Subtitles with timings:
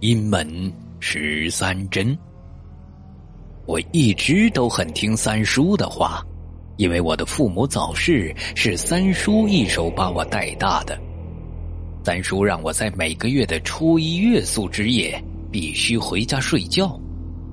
[0.00, 2.16] 阴门十三针。
[3.66, 6.24] 我一直都很听三叔的话，
[6.76, 10.96] 因为我的父母早逝，是三叔一手把我带大的。
[12.04, 15.20] 三叔让我在每个月的初一月宿之夜
[15.50, 16.98] 必须回家睡觉。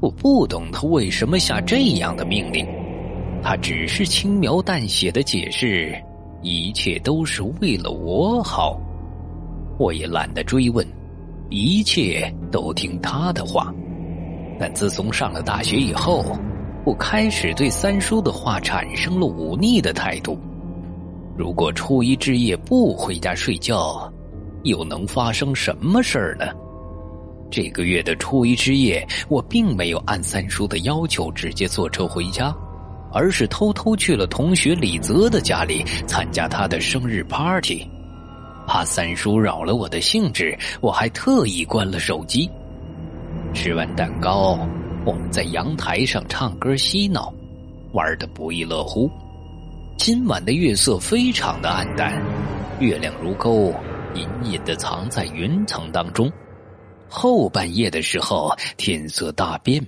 [0.00, 2.64] 我不懂他为什么下这样的命令，
[3.42, 5.92] 他只是轻描淡写的解释，
[6.40, 8.80] 一切都是为了我好。
[9.76, 10.86] 我也懒得追问。
[11.50, 13.72] 一切都听他的话，
[14.58, 16.24] 但自从上了大学以后，
[16.84, 20.38] 我开始对三叔的话产生了忤逆的态度。
[21.36, 24.12] 如果初一之夜不回家睡觉，
[24.64, 26.46] 又能发生什么事儿呢？
[27.50, 32.54] 这个月的初一之夜，我并没有按三叔的要求直接坐车回家，
[33.10, 37.88] 而是偷偷去了同学李泽的家里参加他的生日 party。
[38.68, 42.48] 怕三叔扰了我的兴致，我还特意关了手机。
[43.54, 44.58] 吃完蛋糕，
[45.06, 47.32] 我们在阳台上唱歌嬉闹，
[47.94, 49.10] 玩得不亦乐乎。
[49.96, 52.22] 今晚的月色非常的暗淡，
[52.78, 53.74] 月亮如钩，
[54.14, 56.30] 隐隐的藏在云层当中。
[57.08, 59.84] 后半夜的时候，天色大变，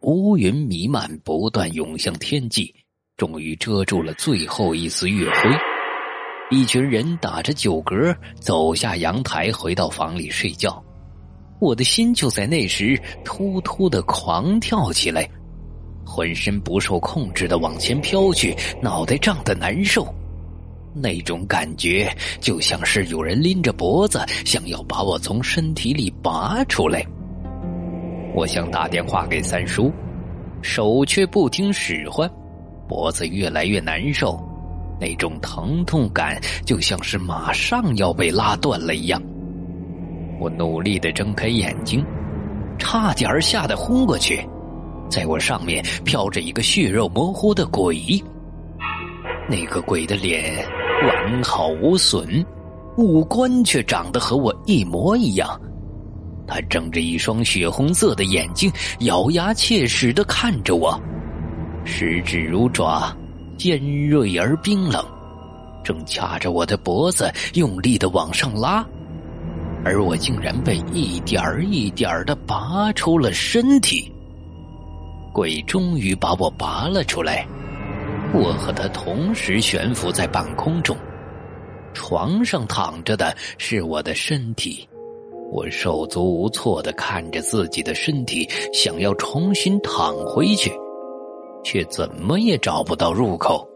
[0.00, 2.74] 乌云弥漫，不断涌向天际，
[3.18, 5.73] 终于遮住了最后一丝月辉。
[6.50, 10.82] 一群人打着酒嗝走下阳台，回到房里睡觉。
[11.58, 15.26] 我的心就在那时突突的狂跳起来，
[16.04, 20.06] 浑身不受控制的往前飘去，脑袋胀得难受。
[20.92, 27.04] 那种感觉就像是有人拎着脖子，想要把我从身体里拔出来。
[28.34, 29.90] 我想打电话给三叔，
[30.60, 32.30] 手却不听使唤，
[32.86, 34.38] 脖子越来越难受。
[35.00, 39.20] 那种疼痛感就像是马上要被拉断了一样。
[40.40, 42.04] 我努力的睁开眼睛，
[42.78, 44.46] 差点吓得昏过去。
[45.08, 48.22] 在我上面飘着一个血肉模糊的鬼，
[49.48, 50.66] 那个鬼的脸
[51.06, 52.44] 完好无损，
[52.96, 55.60] 五官却长得和我一模一样。
[56.46, 60.98] 他睁着一双血红色的眼睛，咬牙切齿的看着我，
[61.84, 63.14] 十指如爪。
[63.64, 63.80] 尖
[64.10, 65.02] 锐而冰冷，
[65.82, 68.86] 正掐着我的脖子，用力的往上拉，
[69.82, 74.12] 而我竟然被一点儿一点儿的拔出了身体。
[75.32, 77.48] 鬼终于把我拔了出来，
[78.34, 80.94] 我和他同时悬浮在半空中，
[81.94, 84.86] 床上躺着的是我的身体，
[85.50, 90.70] 我手足无措的看着自己的身体，想要重新躺回去。
[91.64, 93.68] 却怎么也找不到入口。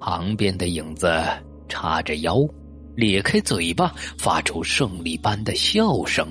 [0.00, 1.08] 旁边的影子
[1.68, 2.38] 叉着腰，
[2.96, 6.26] 咧开嘴巴，发出胜利般的笑声。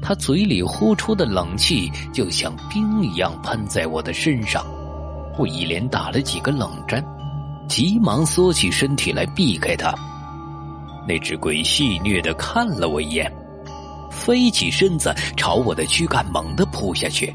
[0.00, 4.64] 他嘴里呼出的冷气就像冰一样喷在我的身上，
[5.38, 7.04] 我一连打了几个冷战，
[7.68, 9.94] 急忙缩起身体来避开他。
[11.06, 13.32] 那只鬼戏谑的看了我一眼，
[14.10, 17.32] 飞起身子朝我的躯干猛地扑下去。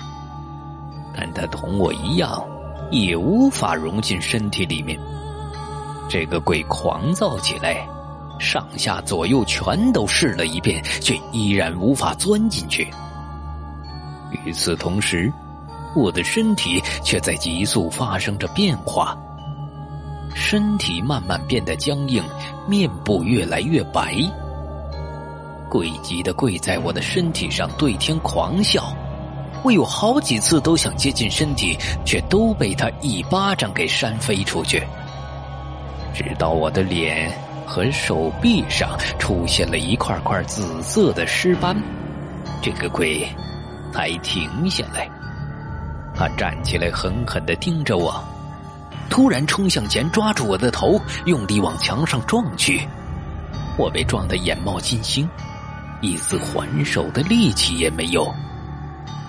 [1.18, 2.46] 但他同我一样，
[2.92, 5.00] 也无法融进身体里面。
[6.08, 7.88] 这个鬼狂躁起来，
[8.40, 12.88] 上下左右全都试了一遍，却依然无法钻进去。
[14.46, 15.34] 与此同时，
[15.96, 19.18] 我的身体却在急速发生着变化，
[20.36, 22.24] 身体慢慢变得僵硬，
[22.68, 24.16] 面部越来越白。
[25.70, 28.96] 鬼急的跪在我的身体上，对天狂笑。
[29.64, 34.82] 我有好几次都想接近身体，却都被他一巴掌给扇飞出去。
[36.14, 37.32] 直到我的脸
[37.66, 41.76] 和手臂上出现了一块块紫色的尸斑，
[42.62, 43.28] 这个鬼
[43.94, 45.10] 才停下来。
[46.16, 48.24] 他站起来，狠狠的盯着我，
[49.10, 52.88] 突然冲向前，抓住我的头，用力往墙上撞去。
[53.78, 55.30] 我被撞得眼冒金星，
[56.02, 58.34] 一丝还手的力气也没有。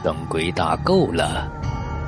[0.03, 1.51] 等鬼打够了，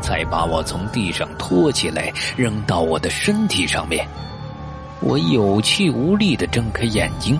[0.00, 4.06] 才把我从地上拖起来，扔到我的身体上面。
[5.00, 7.38] 我有气无力的睁开眼睛，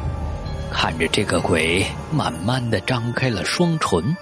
[0.70, 4.16] 看着这个鬼慢慢的张开了双唇，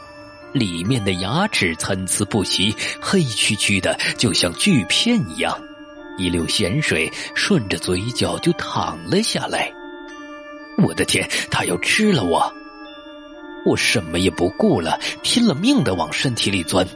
[0.53, 5.57] 里面的牙齿参差不齐，黑黢黢的，就像锯片一样。
[6.17, 9.73] 一溜咸水顺着嘴角就淌了下来。
[10.79, 12.53] 我的天，他要吃了我！
[13.65, 16.87] 我什么也不顾了，拼了命的往身体里钻。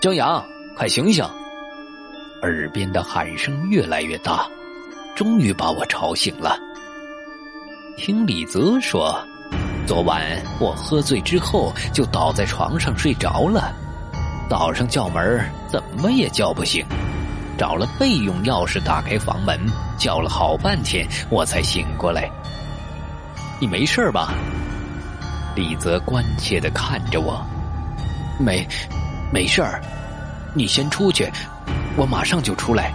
[0.00, 0.44] 江阳，
[0.76, 1.24] 快醒醒！
[2.42, 4.46] 耳边的喊声越来越大，
[5.16, 6.56] 终于把我吵醒了。
[7.96, 9.18] 听李泽说，
[9.84, 10.22] 昨晚
[10.60, 13.74] 我喝醉之后就倒在床上睡着了，
[14.48, 16.86] 早上叫门怎么也叫不醒，
[17.58, 19.58] 找了备用钥匙打开房门，
[19.98, 22.30] 叫了好半天我才醒过来。
[23.58, 24.32] 你没事吧？
[25.58, 27.44] 李泽关切的看着我，
[28.38, 28.64] 没，
[29.32, 29.82] 没事儿。
[30.54, 31.28] 你先出去，
[31.96, 32.94] 我马上就出来。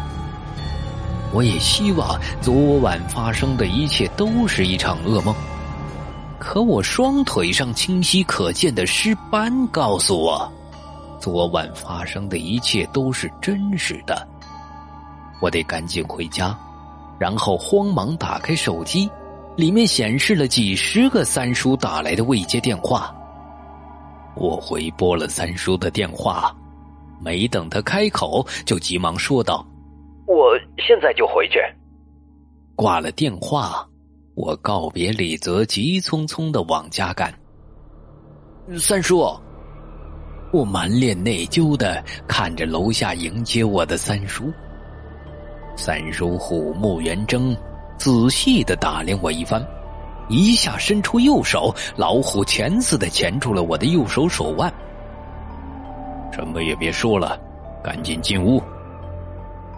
[1.33, 5.35] 我也希望昨晚发生的一切都是一场噩梦，
[6.39, 10.49] 可我双腿上清晰可见的尸斑告诉我，
[11.19, 14.25] 昨晚发生的一切都是真实的。
[15.41, 16.57] 我得赶紧回家，
[17.19, 19.09] 然后慌忙打开手机，
[19.55, 23.13] 里面显示了几十个三叔打来的未接电话。
[24.35, 26.55] 我回拨了三叔的电话。
[27.23, 29.65] 没等他开口，就急忙说道
[30.27, 31.57] ：“我现在就回去。”
[32.75, 33.87] 挂了电话，
[34.35, 37.33] 我告别李泽，急匆匆的往家赶。
[38.77, 39.19] 三叔，
[40.51, 44.51] 我满脸内疚的看着楼下迎接我的三叔。
[45.77, 47.55] 三叔虎目圆睁，
[47.97, 49.65] 仔细的打量我一番，
[50.27, 54.71] 一下伸出右手，老虎钳似的钳住了我的右手手腕。
[56.31, 57.39] 什么也别说了，
[57.83, 58.61] 赶紧进屋。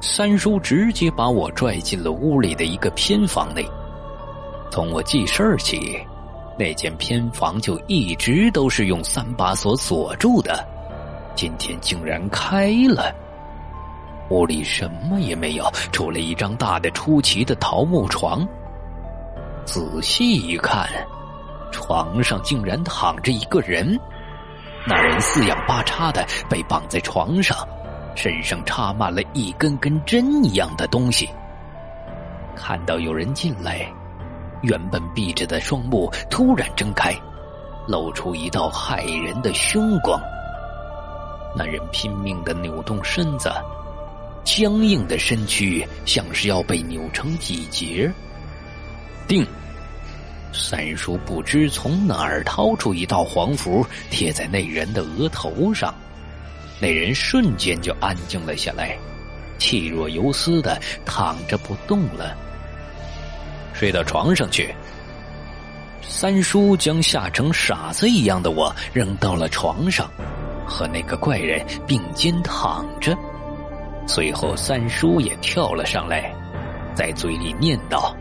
[0.01, 3.65] 三叔直接把我拽进了屋里的一个偏房内。
[4.71, 6.00] 从我记事儿起，
[6.57, 10.65] 那间偏房就一直都是用三把锁锁住的，
[11.35, 13.13] 今天竟然开了。
[14.30, 18.48] 屋里什么也没有，除了一张大的出奇的桃木床。
[19.66, 20.88] 仔细一看，
[21.72, 24.00] 床上竟然躺着一个人。
[24.88, 27.57] 那人四仰八叉的被绑在床上，
[28.16, 31.30] 身上插满了一根根针一样的东西。
[32.56, 33.92] 看到有人进来，
[34.62, 37.13] 原本闭着的双目突然睁开，
[37.88, 40.19] 露出一道骇人的凶光。
[41.56, 43.51] 那人拼命的扭动身子，
[44.45, 48.09] 僵硬的身躯像是要被扭成几截。
[49.27, 49.45] 定。
[50.53, 55.94] 三叔不知从哪儿掏出一道黄符，贴在那人的额头上，
[56.80, 58.97] 那人瞬间就安静了下来，
[59.57, 62.38] 气若游丝的躺着不动了。
[63.74, 64.74] 睡到床上去。
[66.01, 70.09] 三叔将吓成傻子一样的我扔到了床上，
[70.65, 73.13] 和那个怪人并肩躺着。
[74.07, 76.34] 随后，三叔也跳了上来，
[76.94, 78.16] 在嘴里念道。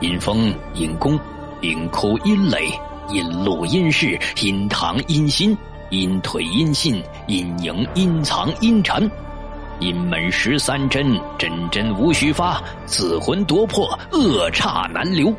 [0.00, 1.18] 阴风、阴宫、
[1.60, 2.70] 阴哭、阴雷、
[3.08, 5.56] 阴路、阴势、阴堂、阴心、
[5.90, 9.02] 阴腿、阴信、阴营、阴藏、阴禅，
[9.80, 15.34] 阴门十三针，针针无虚发，死魂夺魄，恶刹难留。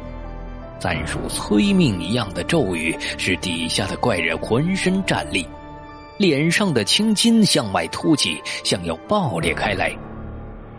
[0.81, 5.47] 三叔催命一样的咒语，使底下的怪人浑身战栗，
[6.19, 9.89] 脸上的青筋向外凸起，像要爆裂开来。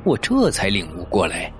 [0.04, 1.50] 我这才领悟过来。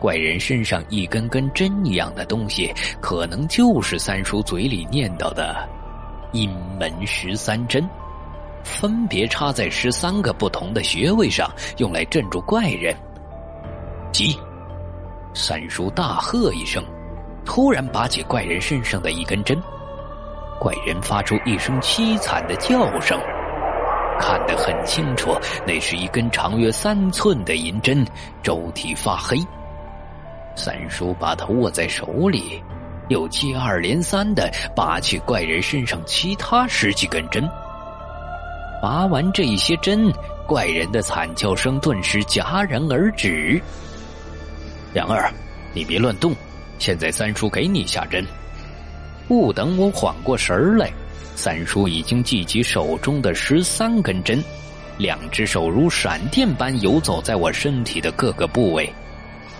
[0.00, 5.56] 怪人身上一根根针一样的东西，可能就是三叔嘴里念叨的
[6.34, 7.88] “阴门十三针”，
[8.64, 12.92] 分别插在十三个不同的穴位上，用来镇住怪人。
[14.10, 14.36] 急！
[15.32, 16.84] 三叔大喝一声，
[17.44, 19.56] 突然拔起怪人身上的一根针，
[20.60, 23.18] 怪人发出一声凄惨的叫声，
[24.18, 25.36] 看得很清楚，
[25.66, 28.06] 那是一根长约三寸的银针，
[28.42, 29.36] 周体发黑。
[30.56, 32.62] 三叔把它握在手里，
[33.08, 37.46] 又接二连三的拔去怪人身上其他十几根针。
[38.80, 40.12] 拔完这一些针，
[40.46, 43.60] 怪人的惨叫声顿时戛然而止。
[44.94, 45.28] 杨二，
[45.72, 46.32] 你别乱动，
[46.78, 48.24] 现在三叔给你下针。
[49.26, 50.92] 不等我缓过神来，
[51.34, 54.42] 三叔已经系起手中的十三根针，
[54.98, 58.92] 两只手如闪电般游走在我身体的各个部位。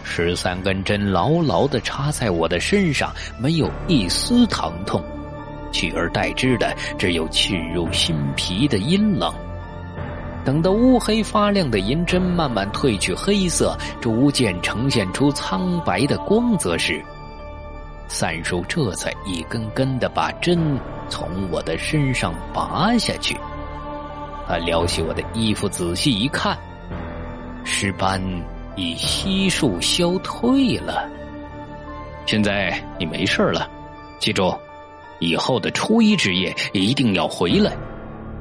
[0.02, 5.02] 十三根针牢牢的插在我的身上，没有一丝疼痛，
[5.72, 9.32] 取而代之的只有沁入心脾的阴冷。
[10.44, 17.02] 等到乌黑发亮的银针慢慢褪去黑色，逐渐呈现出苍白的光泽时，
[18.08, 23.36] 三叔这才一根根的把针从我的身上拔下去。
[24.46, 26.58] 他撩起我的衣服，仔细一看，
[27.64, 28.20] 尸斑。
[28.76, 31.08] 已悉数消退了。
[32.26, 33.70] 现在你没事了，
[34.18, 34.52] 记住，
[35.20, 37.70] 以后的初一之夜一定要回来。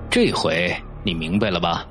[0.10, 1.86] 这回你明白了吧？